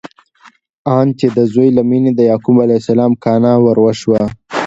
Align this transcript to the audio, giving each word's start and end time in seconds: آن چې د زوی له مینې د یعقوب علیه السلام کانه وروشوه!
آن 0.97 1.07
چې 1.19 1.27
د 1.35 1.39
زوی 1.51 1.69
له 1.77 1.81
مینې 1.89 2.11
د 2.15 2.21
یعقوب 2.29 2.57
علیه 2.63 2.79
السلام 2.81 3.11
کانه 3.23 3.51
وروشوه! 3.65 4.21